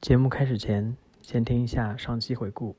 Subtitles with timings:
[0.00, 2.74] 节目开始前，先听一下上期回顾。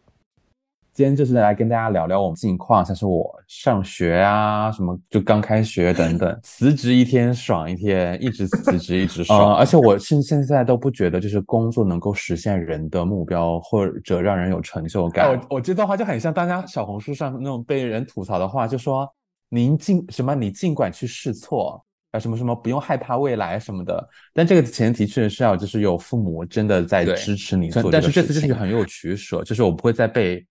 [0.92, 9.56] 今天就是来跟大家聊聊我们近况，像是我上学啊，什么就刚开学等等， 辞职一天爽一天，一直辞职一直爽。
[9.56, 15.30] 而且我现现在都不觉得就是工作能够实现人的目标，或者让人有成就感。
[15.30, 19.08] 我我这段话就很像大家小红书上那种被人吐槽的话，就说
[19.48, 24.10] 您尽什么，你尽管去试错啊，什么什么不用害怕未来什么的。
[24.34, 27.92] 但这个前提确实是要就是有父母真的在支持你做。
[27.92, 30.46] 但是这次就是很有取舍，就是我不会再被。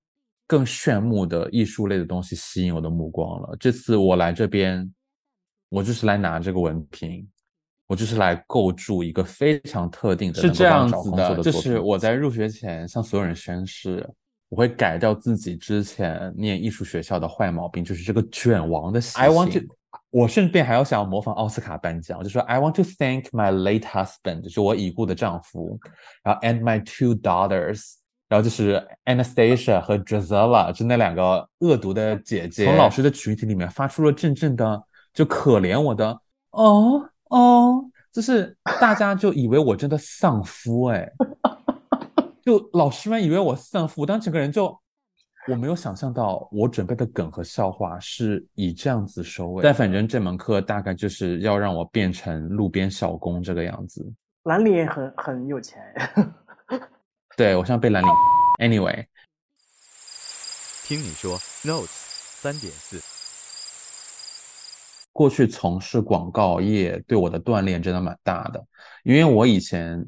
[0.46, 3.56] 更炫目的艺术类的东西吸引我的目光了。
[3.60, 4.92] 这次我来这边，
[5.68, 7.24] 我就是来拿这个文凭，
[7.86, 10.40] 我就是来构筑一个非常特定的。
[10.40, 14.04] 是这样子的，就是我在入学前向所有人宣誓，
[14.48, 19.22] 我会改掉自己之前念艺术学校的坏毛病，就是这个卷王的习性。
[19.22, 19.60] I want to，
[20.10, 25.78] 我顺便还要想要模仿奥斯卡颁奖，我就说 I want to thank my late husband，就是我已故的丈夫，
[26.22, 27.94] 然后 and my two daughters。
[28.28, 34.80] 然后就是 Anastasia 和 Drizella，就那两个恶毒的姐姐，从老师的群体里面发出了阵阵的
[35.12, 36.16] 就可怜我的
[36.52, 41.10] 哦哦，就是大家就以为我真的丧夫哎，
[42.40, 44.80] 就老师们以为我丧夫，当整个人就
[45.50, 54.08] 我没有想象到我准备的梗和笑话是以这样子收尾，但反正这门课大概就是要让我变成路边小工这个样子。
[54.44, 55.82] 兰陵也很很有钱。
[57.36, 58.08] 对我像被蓝领。
[58.60, 59.04] Anyway，
[60.84, 63.02] 听你说，Notes 三点四。
[65.12, 68.64] 过去从事广告业对我的锻炼真的蛮大的，
[69.02, 70.06] 因为我以前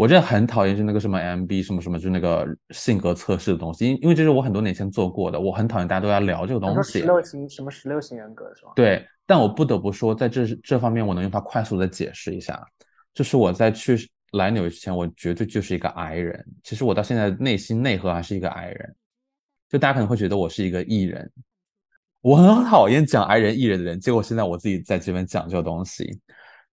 [0.00, 7.00] 我真的很讨厌就那个什么 MB 什么什么，就那个性格测试的东西，因因为这是我很多年前做过的，我很讨厌大家都要聊这个东西。
[7.00, 8.72] 十六型什么十六型人格是吧？
[8.74, 12.66] 对，但我不得不说，在这这方面我能用它快速的解释一下，
[13.12, 14.08] 就是我在去。
[14.34, 16.46] 来纽约之前，我绝对就是一个矮人。
[16.62, 18.94] 其实我到现在内心内核还是一个矮人。
[19.68, 21.28] 就大家可能会觉得我是一个艺人，
[22.20, 23.98] 我很讨厌讲矮人艺人的人。
[23.98, 26.16] 结果现在我自己在这边讲这个东西，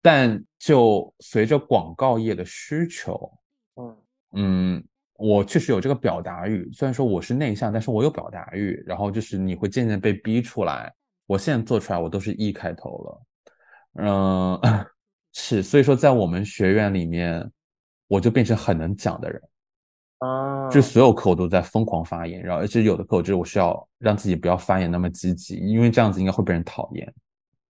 [0.04, 3.32] 但就随着广告业的需求，
[3.76, 3.96] 嗯
[4.32, 4.84] 嗯，
[5.14, 6.70] 我确实有这个表达欲。
[6.74, 8.84] 虽然说我是内向，但是我有表达欲。
[8.86, 10.92] 然后就是你会渐渐被逼出来。
[11.26, 13.22] 我现在做出来，我都是 E 开头了，
[14.02, 14.60] 嗯。
[15.36, 17.50] 是，所以说在我们学院里面，
[18.06, 19.42] 我就变成很能讲的人，
[20.18, 27.12] 啊，就所有课我都在疯狂发言，然后而且有的课我就是我需要让自己不要发言那么积极，因为这样子应该会被人讨厌。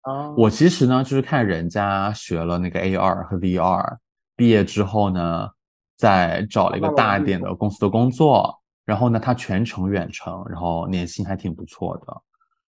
[0.04, 3.98] 啊，我其实呢就是看人家学了那个 AR 和 VR，
[4.36, 5.50] 毕业之后呢，
[5.98, 12.22] 再找了一个大一点的公司的工作，然后呢他全程远程，然后年薪还挺不错的，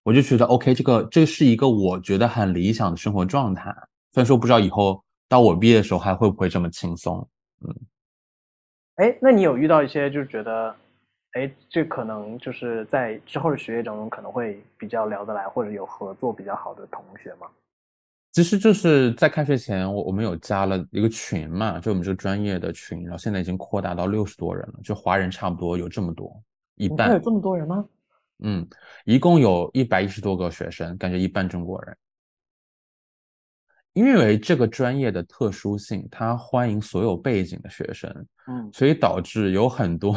[0.04, 3.76] 我就觉得 OK，这个这是一个我觉得很理想的生活状态。
[4.12, 7.28] 虽然说不知道以后到我毕业的时候还会不会这么轻松，
[7.68, 7.76] 嗯，
[8.96, 10.74] 哎，那你有遇到一些就是觉得，
[11.36, 17.48] 哎，这可能就是在之后的学业当中可能会比较聊得来，或者有合作比较好的同学吗？
[18.32, 26.42] 其实就是在开学前，我我们有加了一个群嘛，就我们这个专业的群，然后现在已经扩大到六十多人了，就华人差不多有这么多，
[26.76, 27.86] 一半有这么多人吗？
[28.40, 28.66] 嗯，
[29.04, 31.98] 一共有一百一十多个学生，感觉一半中国人。
[33.92, 38.10] 因为这个专业的特殊性，它欢迎所有背景的学生，
[38.48, 40.14] 嗯，所以导致有很多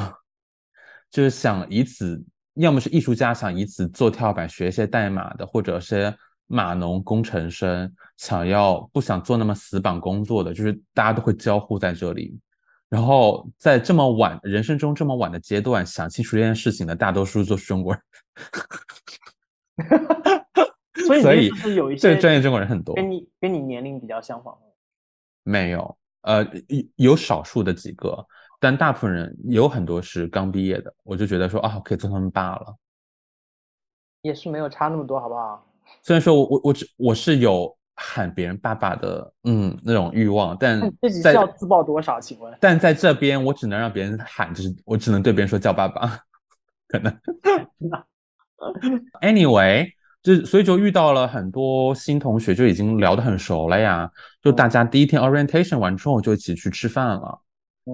[1.10, 2.22] 就是想以此，
[2.54, 6.14] 要么是艺术家想以此做跳板学一些代码的，或者是
[6.46, 12.38] 码农工程生想要不想做那么死板工作的，就是大家都会交互在这里。
[12.88, 18.02] 然后在这么晚人生中这么晚的阶段想清楚这件事情的大多数都是中国人。
[21.06, 24.56] 所以 是有一些专业中国人很多，跟你跟你年龄比较相仿
[25.44, 26.46] 没有，呃，
[26.96, 28.26] 有少数的几个，
[28.60, 32.76] 但大部分人有很多是刚毕业的，我就觉得说啊，可以做他们爸了，
[34.22, 35.64] 也是没有差那么多，好不好？
[36.02, 42.20] 虽然说我我我只我是有喊别人爸爸的，嗯，那种欲望，但自己要自爆多少？
[42.20, 42.56] 请问？
[42.60, 46.18] 但在这边我只能让别人喊，就是我只能对别人说叫爸爸，
[46.88, 47.16] 可能。
[49.20, 49.92] Anyway。
[50.20, 54.10] 就所以就遇到了很多新同学，就已经聊得很熟了呀。
[54.42, 57.40] 就大家第一天 orientation 完之后就一起去吃饭了。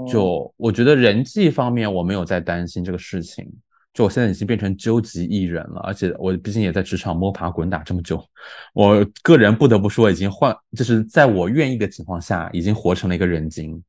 [0.07, 3.51] 就我觉得人际方面我没有在担心这个事情。
[3.93, 8.21] 就我现在已经变成究极艺人了，而且我毕竟也在职场摸爬滚打这么久，
[8.73, 13.81] 我个人不得不说已经换，就是在我愿意的情况下，已经活成了一个人精。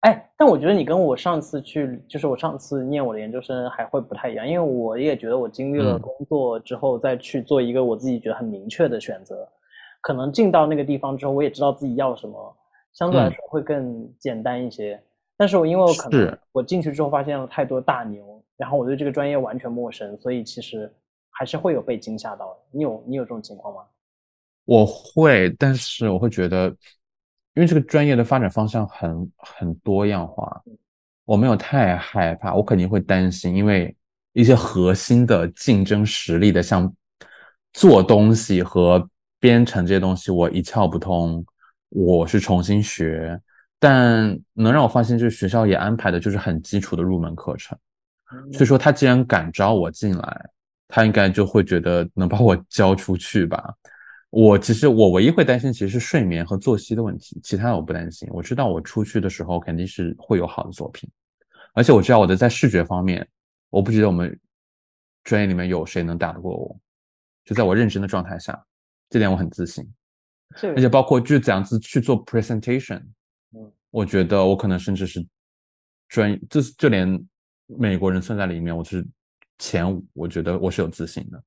[0.00, 9.48] 哎，但我觉得你跟我上次去，就是我上次念我的研究生还会不太一样，因为我也觉得我经历了工作之后再去做一个我自己觉得很明确的选择，
[10.00, 12.56] 可能进到那个地方之后，我也知道自己要什么，
[12.92, 15.00] 相对来说会更简单一些。
[15.38, 20.92] 但是我因为我可能是我进去之后发现了太多大牛，然后我对这个专业完全陌生，所以其实
[21.30, 22.60] 还是会有被惊吓到的。
[22.72, 23.82] 你有你有这种情况吗？
[24.64, 26.66] 我会，但是我会觉得，
[27.54, 30.60] 因为这个专业的发展方向很很多样化，
[31.24, 33.96] 我没有太害怕，我肯定会担心，因为
[34.32, 36.92] 一些核心的竞争实力的，像
[37.72, 39.08] 做东西和
[39.38, 41.46] 编程这些东西，我一窍不通，
[41.90, 43.40] 我是重新学。
[43.78, 47.78] 但能让我放心，就是学校也安排的就是很基础的入门课程，
[48.52, 50.50] 所以说他既然敢招我进来，
[50.88, 53.74] 他应该就会觉得能把我教出去吧。
[54.30, 58.28] 我其实我唯一会担心其实是睡眠和作息的问题，其他的我不担心。
[58.30, 61.08] 我知道我出去的时候肯定是会有好的作品，
[61.72, 63.26] 而且我知道我的在视觉方面，
[63.70, 64.38] 我不觉得我们
[65.24, 66.78] 专业里面有谁能打得过我，
[67.44, 68.62] 就在我认真的状态下，
[69.08, 69.86] 这点我很自信。
[70.56, 73.14] 这而且包括就是怎样子去做 presentation，嗯，
[73.90, 75.26] 我觉得我可能甚至是
[76.08, 77.26] 专，就是就连
[77.66, 79.06] 美国人算在里面，我是
[79.58, 81.42] 前五，我觉得我是有自信的。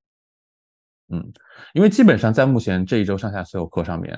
[1.10, 1.34] 嗯，
[1.74, 4.18] 因为基本上在目前这一周上下所有课上面，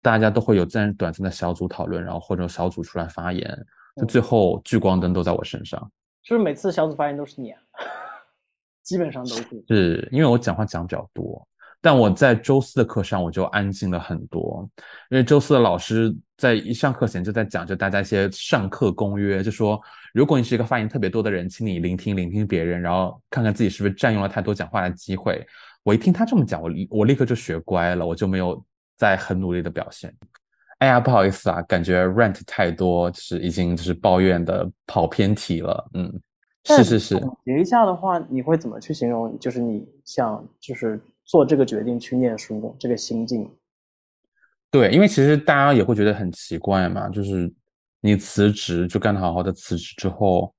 [0.00, 3.66] 大家都会有自然短暂的小组讨论，然后或者小组出来发言，
[3.96, 5.80] 就最后聚光灯都在我身上。
[6.22, 7.60] 是不是每次小组发言都是你啊？
[8.82, 9.64] 基本上都是。
[9.68, 11.46] 是因为我讲话讲比较多，
[11.82, 14.66] 但我在周四的课上我就安静了很多，
[15.10, 19.78] 因为周四的老师在一上课前就在讲，就大家一些上课公约，就说
[20.14, 25.44] 如果你是一个发言特别多的人，请你聆听聆听别人，然后看看自己是不是占用了太多讲话的机会。
[25.82, 28.64] 我一听他这么讲，我我立刻就学乖了，我就没有
[28.96, 30.14] 再很努力的表现。
[30.78, 35.90] 哎呀，不好意思啊，感觉 rant 太多，就是已经就是抱怨的跑偏题了。
[35.94, 36.12] 嗯，
[36.64, 37.18] 是是是。
[37.18, 39.36] 总结一下的话，你会怎么去形容？
[39.38, 41.00] 就是你像就是
[41.32, 43.50] 做这个决定去念书的这个心境？
[44.70, 47.50] 对，因为其实大家也会觉得很奇怪嘛，就是
[48.02, 50.54] 你辞职就干得好好的，辞职之后。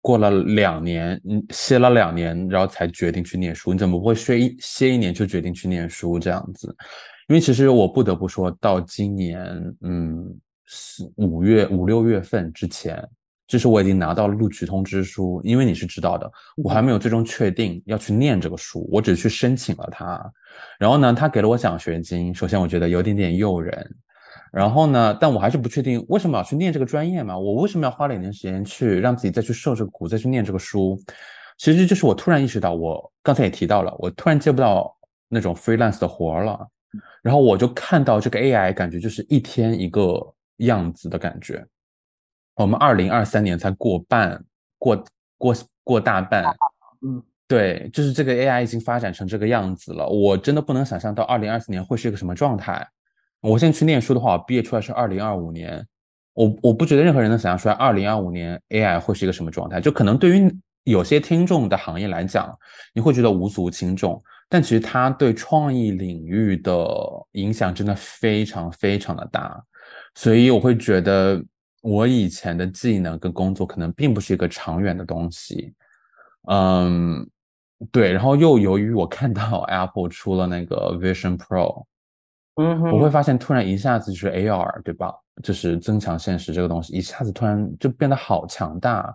[0.00, 3.72] 过了两年，嗯，歇了两年，然后才决定去念书。
[3.72, 6.72] 你怎么不会歇一歇一年就决定去念书这样子？
[7.26, 9.44] 因为其实我不得不说到今年，
[9.80, 10.24] 嗯，
[10.66, 12.96] 四五月五六月份之前，
[13.46, 15.40] 就是我已经拿到了录取通知书。
[15.44, 20.20] 因为你是知道的，我还没有最终确定要去念这个书，我只是去申请了它。
[20.78, 22.34] 然后呢，他给了我奖学金。
[22.34, 23.94] 首先，我觉得有点点诱人。
[24.52, 25.16] 然后呢？
[25.20, 27.36] 但我还是不确定为什么要去念这个专业嘛？
[27.36, 30.98] 我为什么要花两年时间去让自己再去受这个苦，再去念这个书？
[31.58, 34.94] 其实就是我突然意识到，我刚才也提到了，我突然接不到
[35.28, 36.58] 那种 freelance 的活了。
[37.22, 40.18] 然后我就看到这个 AI，感觉就是一天一个
[40.58, 41.66] 样子的感觉。
[42.56, 44.42] 我们二零二三年才过半，
[44.78, 45.04] 过
[45.38, 45.54] 过
[45.84, 46.44] 过大半，
[47.02, 50.08] 嗯，对，就是这个 AI 已经发展成这个样子了。
[50.08, 52.86] 我真的不能想象到二零二四年会是一个什么状态。
[53.42, 55.86] 我现在去念书的话，我毕业出来是二零二五年，
[56.32, 59.80] 我我不觉得任何人能想象出来二零二五年 AI 会是一个什么状态。
[59.80, 60.50] 就可能对于
[60.84, 62.52] 有些听众的行业来讲，
[62.94, 66.74] 你会觉得无足轻重，但其实它对创意领域的
[67.32, 69.62] 影响真的非常非常的大。
[70.14, 71.40] 所以我会觉得
[71.86, 75.72] 我以前的技能跟工作可能并不是一个长远的东西。
[76.48, 77.24] 嗯，
[77.92, 78.12] 对。
[78.12, 81.84] 然后又由于我看到 Apple 出了那个 Vision Pro。
[82.56, 85.14] 嗯，我会发现突然一下子就是 AR，对吧？
[85.44, 89.14] 就是增强现实这个东西，一下子突然就变得好强大。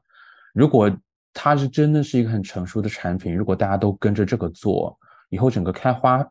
[0.53, 0.89] 如果
[1.33, 4.97] 它是真的是一个很成熟的产品，如果大家都跟着这个做，
[5.29, 6.25] 以后整个开花，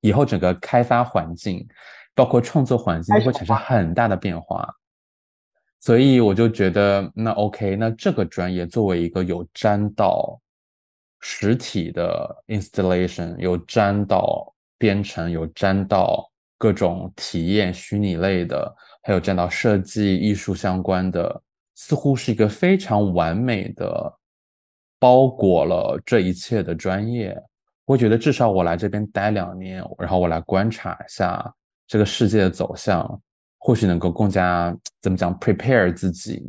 [0.00, 1.64] 以后整个开发环境，
[2.14, 4.68] 包括创作环境，都会产生很大的变化。
[5.80, 10.40] 所以我就觉得，那 OK，那这个专业作为一个有沾到
[11.20, 16.28] 实体的 installation，有沾到编程，有沾到。
[16.62, 18.70] 各种体验、虚拟类的，
[19.02, 21.42] 还有沾到设计、艺术相关的，
[21.74, 24.14] 似乎是一个非常完美的
[24.98, 27.34] 包裹了这一切的专业。
[27.86, 31.50] 我觉得至少我来这边待两年，然后我来观察一下
[31.86, 33.22] 这个世界的走向，
[33.60, 36.42] 或许能够更加怎么讲，prepare 自己，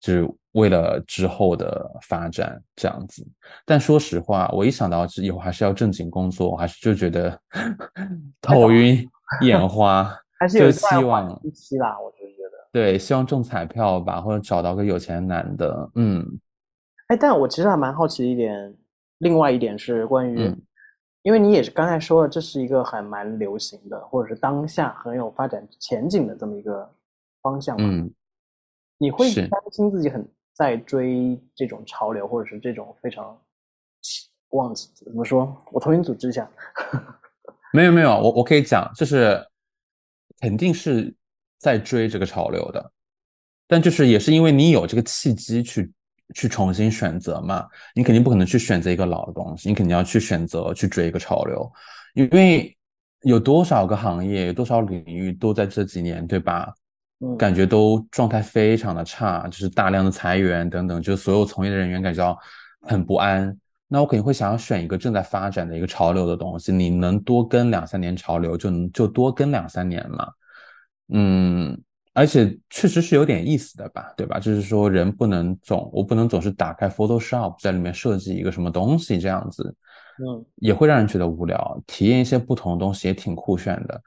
[0.00, 3.26] 就是为了之后的发展这样子。
[3.64, 7.40] 但说实话，我一想到以后还是要正经工作，我还是就觉得
[8.42, 9.08] 头晕。
[9.42, 10.10] 眼花，
[10.40, 16.26] 还是有希望一期啦，我就觉得对，希望中彩票吧，或者找到个有钱男的，嗯，
[17.08, 18.74] 哎，但我其实还蛮好奇一点，
[19.18, 20.50] 另外一点是关于，
[21.28, 26.90] 因为你也是刚才说了，这是一个还蛮流行的，或者是当下很有发展前景的这么一个
[27.42, 28.10] 方向嘛，嗯，
[28.96, 33.38] 你会担心自己很在追这种潮流，或者是这种非常
[34.52, 36.50] 忘记怎么说，我重新组织一下。
[37.74, 39.46] 没有没有，我我可以讲，就是
[40.40, 41.14] 肯定是
[41.58, 42.90] 在追这个潮流的，
[43.66, 45.92] 但就是也是因为你有这个契机去
[46.34, 51.70] 去重新选择嘛，你肯定不可能去选择一个老的东西，你肯定要去选择去追一个潮流，
[52.14, 52.76] 因为
[53.22, 56.72] 有多少个行业，有多少领域都在这几年，对吧？
[57.36, 62.38] 感觉都状态非常的差，就是大量的裁员等等，就是所有从业的人员感觉到
[62.82, 63.56] 很不安。
[63.88, 70.28] 那我肯定会想要选一个正在发展的一个潮流的东西，你能多跟两三年潮流，就能就多跟两三年嘛。
[71.08, 71.76] 嗯，
[72.18, 74.40] 而且确实是有点意思的吧，对吧？
[74.40, 79.72] 就是说人不能总，我不能总是打开 Photoshop 在里面设计一个什么东西这样子，
[80.18, 81.80] 嗯，也会让人觉得无聊。
[81.86, 84.02] 体验一些不同的东西也挺酷炫的。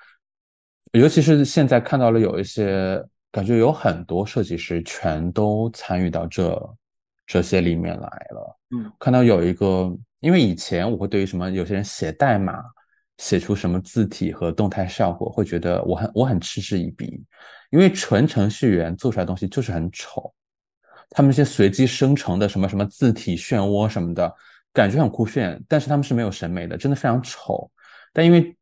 [0.91, 3.01] 尤其是现在看到了有一些
[3.31, 6.75] 感觉有很多设计师全都参与到这
[7.25, 8.59] 这些里面来了。
[8.75, 9.89] 嗯，看到有一个，
[10.19, 12.61] 因为以前我会对于什么有些人写代码
[13.19, 17.23] 写出什么字体和动态效果，会觉得我很我很嗤之以鼻，
[17.71, 20.31] 因为纯程序员做出来的东西就是很丑。
[21.09, 24.33] 他们那些随机生成的什么什么字体漩涡什么的，
[24.71, 27.69] 感觉很酷炫，但是他们是没有审美的，真的非常丑。
[28.13, 28.55] 但因为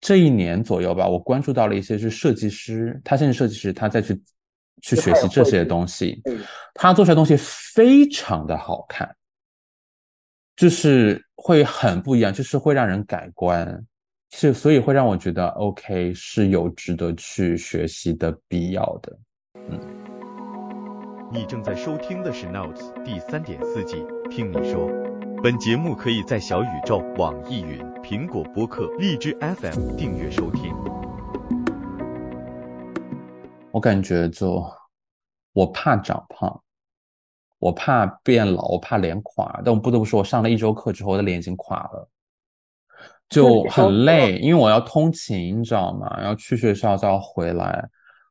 [0.00, 4.20] 这一年左右吧，我关注到了一些是设计师，他现在设计师，他再去
[4.80, 6.20] 去学习这些东西，
[6.74, 9.14] 他做出来东西非常的好看，
[10.56, 13.80] 就是会很不一样，就是会让人改观，
[14.34, 19.18] 是所以会让我觉得 OK 是有值得去学习的必要的。
[19.54, 19.78] 嗯，
[21.30, 24.90] 你正在收听的是 Notes 第三点四季，听你说。
[25.42, 30.74] 本节目可以在小宇宙、网易云、苹果播客、荔枝 FM 订阅收听。
[33.70, 34.64] 我感觉就
[35.52, 36.62] 我怕长胖，
[37.58, 39.60] 我怕变老，我怕脸垮。
[39.62, 42.08] 但我不得不说，我上了一周课之后，我的脸已经垮了，
[43.28, 46.14] 就很累，因为我要通勤，你知道吗？
[46.18, 47.88] 然后去学校再要回来，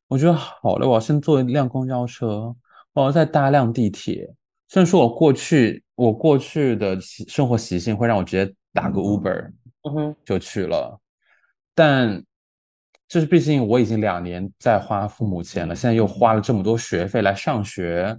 [0.08, 0.86] 我觉得好累。
[0.86, 2.54] 我要先坐一辆公交车，
[2.94, 4.30] 我要再搭辆地铁。
[4.68, 9.52] 虽然说我过去我过去的生活习性会让我直接打个 Uber，
[9.84, 10.98] 嗯哼，就去了，
[11.76, 12.24] 但
[13.08, 18.18] 就是毕竟我已经两年在花父母钱了，现在又花了这么多学费来上学，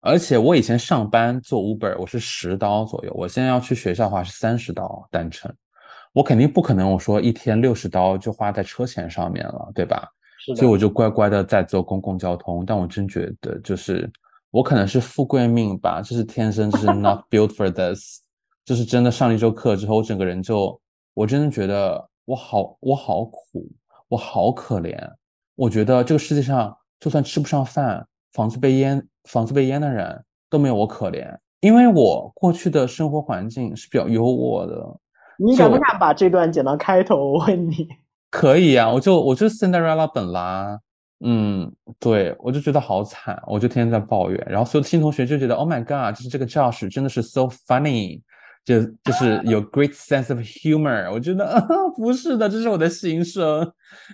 [0.00, 5.54] 而且我以前上班做 Uber 我是十刀左右，我现在要去学校的话是三十刀单程，
[6.14, 10.08] 我肯定不可能我说一天六十刀就花在车钱上面了，对吧？
[10.56, 14.10] 所以我就乖乖的在坐公共交通，但我真觉得就是。
[14.50, 18.20] 我可能是富贵命吧，这是天生就是 not built for this，
[18.64, 20.80] 就是真的上了一周课之后，我整个人就，
[21.12, 23.68] 我真的觉得我好我好苦，
[24.06, 24.96] 我好可怜。
[25.56, 35.00] 我觉得这个世界上就算吃不上饭，房子被淹，房子被淹的人都没有我可怜，因为我过去的生活环境是比较优渥的。
[35.38, 37.32] 你敢不敢把这段剪到开头？
[37.32, 37.88] 我问你。
[38.30, 40.78] 可以啊，我就我就 Cinderella 本啦。
[41.24, 48.20] 嗯，对我就觉得好惨，我就天天在抱怨，然后所有的新同学就觉得，Oh my God，就是这个教室真的是 so funny，
[48.64, 51.10] 就就是有 great sense of humor。
[51.10, 51.64] 我觉得
[51.96, 53.62] 不是的，这是我的心声，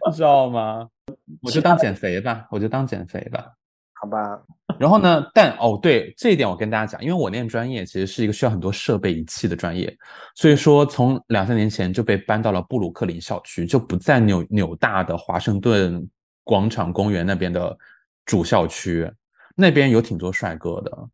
[0.07, 0.87] 你知道吗？
[1.43, 3.47] 我就当减肥吧，我就当减肥吧，
[4.01, 4.41] 好吧。
[4.79, 9.97] 然后呢，但哦，对这一点我跟大家讲，因为我念专业其实是一个需要很多设备仪器的专业，
[10.35, 16.09] 所以说从两三年前就被搬到了布鲁克林校区，就不在纽纽大的华盛顿。
[16.43, 17.79] 广场公园那边的
[18.25, 19.09] 主校区，
[19.55, 21.09] 那边有挺多帅哥的，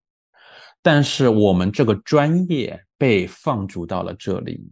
[0.81, 4.66] 但是我们这个专业被放逐到了这里，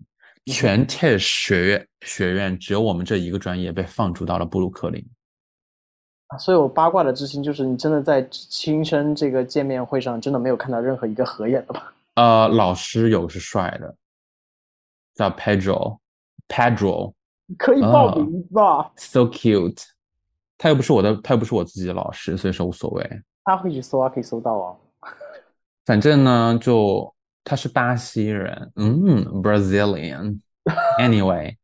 [0.47, 5.05] 全 Tisch 学院学院只有我们这一个专业被放逐到了布鲁克林。
[6.39, 11.93] 所以我八卦的之心就是，你真的在亲身这个见面会上真的没有看到任何一个合眼的吧？
[12.15, 13.95] 呃，老师有是帅的，
[15.15, 17.13] 叫 Pedro，Pedro
[17.59, 19.83] 可以报名吧？So cute。
[20.57, 23.23] 他又不是我的，他又不是我自己的老师，所以说无所谓。
[23.45, 24.77] 他会去搜啊，可以搜到啊。
[25.85, 27.13] 反正呢，就
[27.43, 30.39] 他是巴西人，嗯，Brazilian。
[30.99, 31.55] Anyway，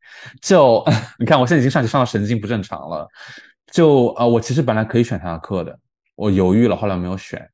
[0.41, 0.85] 就
[1.17, 3.07] 你看，我现在已经上去上到神经不正常了。
[3.71, 5.79] 就呃，我其实本来可以选他的课的，
[6.15, 7.49] 我犹豫了，后来没有选，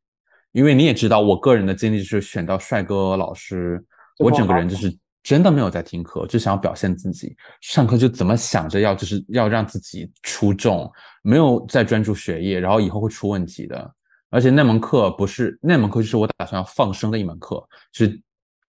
[0.52, 3.84] 因为你也知道，我个人的经历就是选到帅哥老师，
[4.20, 4.98] 我整个人就是。
[5.24, 7.36] 真的没有在听课，就想要表现自己。
[7.60, 10.90] 上课就怎么想着要就是要让自己出众，
[11.22, 13.94] 没有在专注学业，然后以后会出问题的。
[14.30, 18.18] 而且那门课不是那门课，就是我打算要放生的一门课，是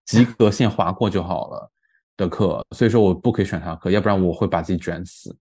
[0.05, 1.71] 及格线划过就好了
[2.17, 2.61] 的课。
[2.75, 5.33] 所以说我不可以选他的课，要不然我会把自己卷死。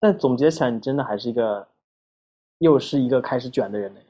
[0.00, 1.68] 但总结起来，你真的还是一个，
[2.58, 4.00] 又是一个开始卷的人呢。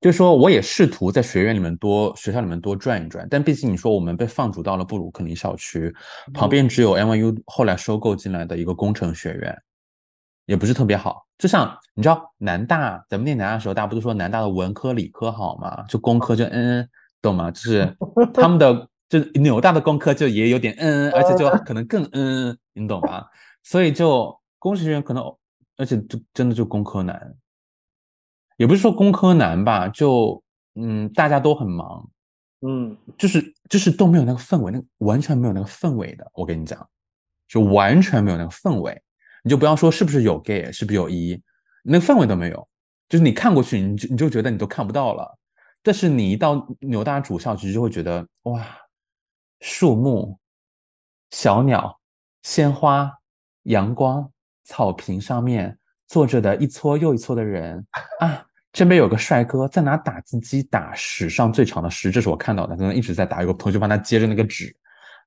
[0.00, 5.92] 就是说，我也试图在学院里面多、学校里面多转一转，但毕竟你说我们被放逐到了布鲁克林校区，
[6.32, 9.62] 旁边只有 NYU 后来收购进来的一个工程学院，
[10.46, 11.26] 也不是特别好。
[11.36, 15.84] 就像你知道南大，咱们念南大的时候，大家不都说南大的文科理科好吗？
[15.88, 16.88] 就工科就嗯嗯，
[17.20, 17.50] 懂吗？
[17.50, 17.92] 就是
[18.32, 23.26] 他们的就纽大的工科就也有点嗯嗯，而且就可能更嗯嗯，你懂吧？
[23.64, 25.22] 所以就工程学院可能，
[25.76, 27.34] 而且就真的就工科难，
[28.56, 30.42] 也不是说工科难吧，就
[30.74, 32.10] 嗯大家都很忙，
[32.60, 36.28] 嗯，就是就是都没有那个氛围，那完全没有那个氛围的。
[36.34, 36.88] 我跟你讲，
[37.46, 39.00] 就完全没有那个氛围。
[39.44, 41.40] 你就不要说是不是有 gay，是不是有一，
[41.84, 42.68] 那个氛围都没有。
[43.08, 45.38] 就是你看过去，你就你就觉得你都看不到了。
[45.80, 48.66] 但是你一到纽大主校区，就会觉得哇，
[49.60, 50.38] 树木、
[51.30, 52.00] 小鸟、
[52.42, 53.10] 鲜花、
[53.62, 54.30] 阳光、
[54.68, 57.84] 草坪上面坐着的一撮又一撮的人
[58.20, 64.74] 啊，这边有个帅哥在拿打字机打史上最长的诗，这是我看到的，可能一直在打，有个同学帮他接着那个纸。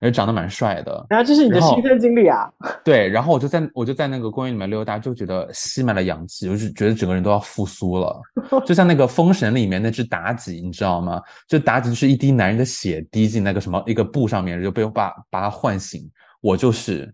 [0.04, 2.52] 也长得蛮帅的，然后这是你的亲身经历啊？
[2.84, 8.20] 对，然后我就在我就在那个公园里面溜达，就觉得吸满了阳气，我就是觉得整个人都要复苏了，
[8.66, 11.22] 就像那个《封神》里面那只妲己，你知道吗？
[11.48, 16.10] 就妲己就是一滴男人的血滴进那个什么一个布上面，就被我把把他唤醒。
[16.42, 17.14] 我就是，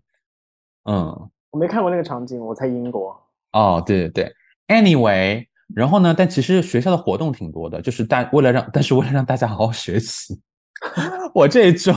[0.84, 3.18] 嗯，我没看过那个场景，我在英国。
[3.52, 4.34] 哦，对对对
[4.68, 6.14] ，anyway，然后呢？
[6.16, 10.38] 但其实学校的活动挺多的，就是大为了让，但是为了让大家好好学习。
[11.34, 11.92] 我这一周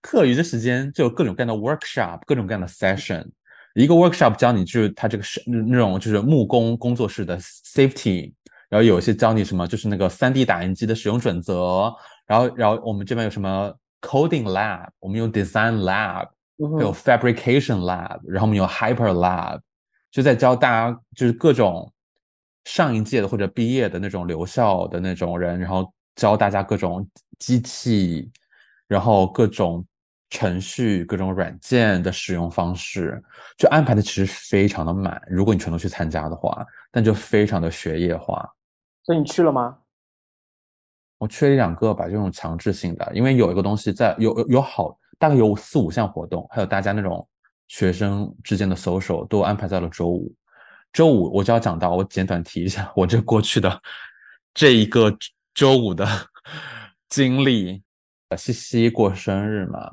[0.00, 3.24] 课余的时间就有各种各样的 workshop，各种各样的 session。
[3.74, 8.32] 一个 workshop 教你就是他这个是那种就是木工工作室的 safety，
[8.68, 11.92] 然后有一些教你什么就是那个 3D 打印机的使用准则。
[12.26, 19.60] 然后然后我们这边有什么 coding lab，我们有 design lab，有 fabrication lab，然后我们有 hyper lab，
[20.10, 21.92] 就在教大家就是各种
[22.64, 27.08] 上一届的或者毕业的那种留校的那种人，然后教大家各种。
[27.36, 28.30] 机器，
[28.86, 29.84] 然后各种
[30.30, 33.20] 程序、各种软件的使用方式，
[33.58, 35.20] 就安排的其实非常的满。
[35.28, 38.48] 如果你全都去参加的话，但就非常的学业化。
[39.02, 39.76] 所以你去了吗？
[41.18, 47.26] 我去了一两个吧，这种强制性的，因为有一个东西在有有有好大概有四五项活动，还有大家那种
[47.66, 50.30] 学生之间的 social 都安排在了周五。
[50.92, 53.82] 周五我就要讲到，我简短提一下我这过去的
[54.52, 55.16] 这一个
[55.54, 56.06] 周五的。
[57.08, 57.82] 经历，
[58.36, 59.90] 西西过生日嘛，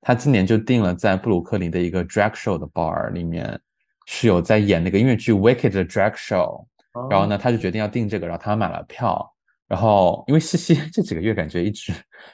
[0.00, 3.60] 他今年就定了在布鲁克林的一个 drag show 的 bar 里面，
[4.06, 6.64] 是有在演那个音乐剧 Wicked 的 drag show，
[7.10, 9.30] 然后呢，他就决定要订这个，然后他买了票，
[9.68, 11.92] 然后因为西西 这几个月感觉一直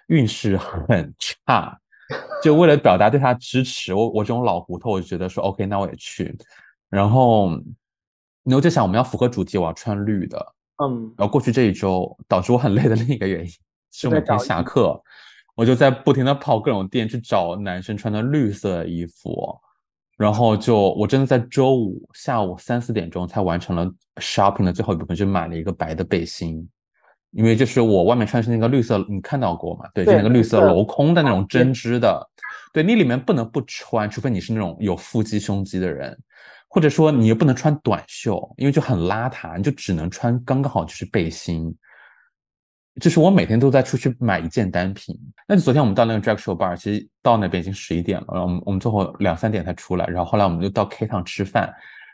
[0.08, 1.76] 运势很差，
[2.42, 6.36] 就为了表达对他支持，我我这种老骨头，我就觉得说 OK，那我也去，
[6.88, 7.50] 然后，
[8.44, 13.50] 然后就想我们要符合主题，我要穿绿的，嗯，然后过去这一周导致我很累的另一个原因。
[13.92, 15.02] 是每天下课，
[15.54, 19.58] 我就在不停的跑各种店去找男生穿的绿色的衣服，
[20.18, 26.68] 然后就我真的在周五下午三四点钟才完成了 shopping 的最后一部分，就买了一个白的背心，
[27.36, 29.84] 因为就是我外面穿的是那个绿色，你看到过吗？
[29.92, 32.26] 对，就那个绿色镂空的那种针织的，
[32.72, 36.18] 对你里面不能不穿，除非你是那种有腹肌胸肌的人，
[36.66, 41.76] 或者说你又不能穿短袖，因为就很邋遢，你就只能穿刚刚好就是背心。
[42.98, 45.14] 就是我每天都在出去买一件单品。
[45.46, 51.70] 那就昨天我们到那个 drag show bar，其实到那边已经十一点了，然后我们我们最后两三点才出来，然后后来我们就到 K 堂吃饭，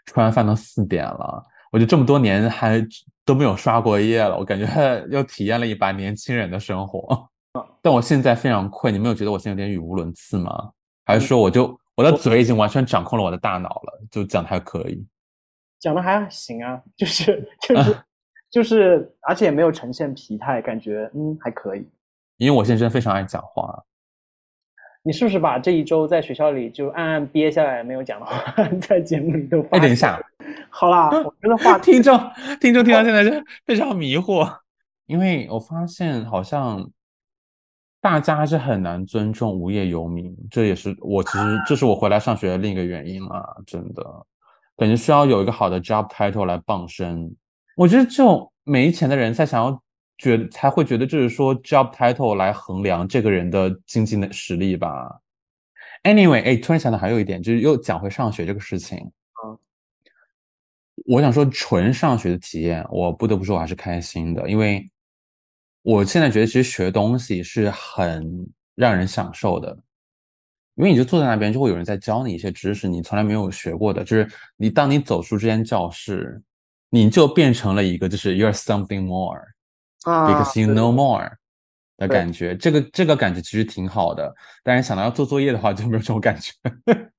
[0.06, 1.40] 吃完饭都四点了。
[1.70, 2.84] 我就这么多年还
[3.24, 4.66] 都没有刷过夜了，我感觉
[5.10, 7.28] 又体验了一把年轻人的生活。
[7.82, 10.70] 但我现在非常困，你没有觉得我现在有点语无伦次吗？
[11.04, 15.06] 还是说我就我的嘴已经完全掌控了我的大脑了，就讲的还可以？
[15.80, 17.96] 讲的还行啊，就是 就是。
[18.52, 21.88] 就是，而且也没有呈现疲态，感觉嗯还可以。
[22.36, 23.82] 因为我现在真的非常爱讲话。
[25.04, 29.60] 你是不是把这一周在学校里就暗暗憋下来没有讲的话， 在节目里都？
[29.70, 30.20] 哎，等一下，
[30.70, 32.16] 好啦，我觉得话听众
[32.60, 33.30] 听众听到现在就
[33.66, 34.58] 非常迷惑，
[35.06, 36.88] 因为我发现好像
[38.00, 44.04] 大家还是很难尊重无业游民，这也是我其实这是我回来上学的另一个原因嘛，真的
[44.76, 47.34] 感觉需要有一个好的 job title 来傍身。
[47.76, 49.81] 我觉得这种没钱的人才想要
[50.22, 55.20] 觉才会觉得就是说 job title 来衡量这个人的经济的实力吧。
[56.04, 58.98] Anyway，哎，突然想到还有一点，就是又讲回上学这个事情。
[59.44, 59.58] 嗯，
[61.06, 64.88] 我想说纯上学的体验，我不得不说我还是开心的，因为
[65.82, 69.76] 我现在觉得其实学东西是很让人享受的，
[70.76, 76.40] 因为你就坐在那边，就会有人在教你一些知识，你从来没有学过的，就是你当你走出这间教室。
[76.94, 79.40] 你就变成了一个就是 you're something more
[80.04, 81.30] because you know more
[81.96, 84.34] 的感觉，这个这个感觉其实挺好的。
[84.62, 86.52] 但是想到要做作业的话，就没有这种感觉。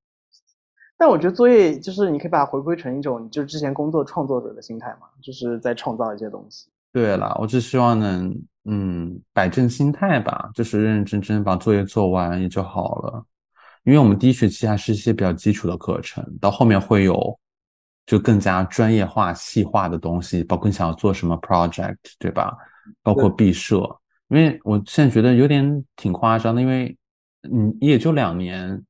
[0.97, 6.69] 但我觉得作业就是你可以把它回归成一种，就是之前工作创作者的心态嘛，就是在创造一些东西。
[6.91, 8.33] 对了，我只希望能
[8.65, 13.25] 嗯摆正心态吧，就是认认真真把作业做完也就好了。
[13.83, 17.37] 因为我们第一学期还是一些比较基础的课程，到后面会有
[18.05, 22.55] 就更加专业化、细化的东西，包括你想要做什么 project，对吧？
[23.01, 23.77] 包括毕设。
[24.29, 26.97] 因为我现在觉得有点挺夸张的，因为
[27.51, 28.83] 嗯也就两年。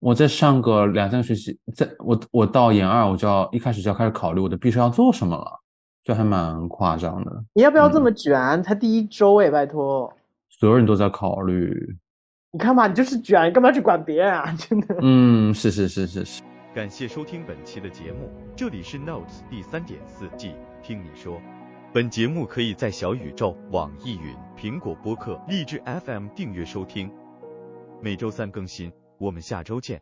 [0.00, 5.60] 我再上个两三个学期，在我我到研二，我就要一开始就要开始考虑我的毕设要做什么了，
[6.02, 7.44] 就还蛮夸张的。
[7.52, 8.62] 你要不要这么卷？
[8.62, 10.10] 才第一周哎，拜托。
[10.48, 11.98] 所有人都在考虑。
[12.52, 14.50] 你看嘛，你就是卷，你干嘛去管别人啊？
[14.58, 14.96] 真的。
[15.02, 16.42] 嗯，是是是是是。
[16.74, 21.38] 感谢收听本期的节目，这里是 Notes 第三点四季，听你说。
[21.92, 27.12] 本节目可以在小宇宙、网易云、苹果播客、荔枝 FM 订阅收听，
[28.00, 28.92] 每周三更新。
[29.18, 30.00] 我们下周见。